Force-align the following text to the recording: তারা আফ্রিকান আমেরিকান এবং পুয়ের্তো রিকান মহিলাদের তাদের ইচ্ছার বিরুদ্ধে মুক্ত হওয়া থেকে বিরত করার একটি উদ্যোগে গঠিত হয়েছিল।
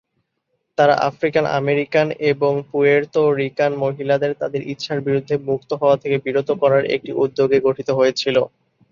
তারা 0.77 0.93
আফ্রিকান 1.09 1.45
আমেরিকান 1.59 2.07
এবং 2.31 2.53
পুয়ের্তো 2.71 3.21
রিকান 3.39 3.71
মহিলাদের 3.83 4.31
তাদের 4.41 4.61
ইচ্ছার 4.71 4.99
বিরুদ্ধে 5.01 5.35
মুক্ত 5.49 5.69
হওয়া 5.81 5.97
থেকে 5.97 6.17
বিরত 6.25 6.49
করার 6.61 6.83
একটি 6.95 7.11
উদ্যোগে 7.23 7.57
গঠিত 7.67 7.89
হয়েছিল। 7.99 8.37